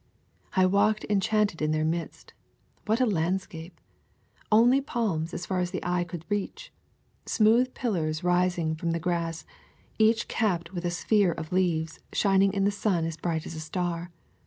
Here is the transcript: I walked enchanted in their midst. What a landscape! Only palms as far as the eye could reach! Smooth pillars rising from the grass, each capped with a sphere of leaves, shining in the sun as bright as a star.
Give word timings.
I 0.55 0.65
walked 0.65 1.05
enchanted 1.11 1.61
in 1.61 1.69
their 1.73 1.85
midst. 1.85 2.33
What 2.87 2.99
a 2.99 3.05
landscape! 3.05 3.79
Only 4.51 4.81
palms 4.81 5.31
as 5.31 5.45
far 5.45 5.59
as 5.59 5.69
the 5.69 5.85
eye 5.85 6.05
could 6.05 6.25
reach! 6.27 6.73
Smooth 7.27 7.75
pillars 7.75 8.23
rising 8.23 8.73
from 8.73 8.93
the 8.93 8.99
grass, 8.99 9.45
each 9.99 10.27
capped 10.27 10.73
with 10.73 10.85
a 10.85 10.89
sphere 10.89 11.33
of 11.33 11.51
leaves, 11.53 11.99
shining 12.13 12.51
in 12.51 12.63
the 12.65 12.71
sun 12.71 13.05
as 13.05 13.15
bright 13.15 13.45
as 13.45 13.53
a 13.53 13.59
star. 13.59 14.09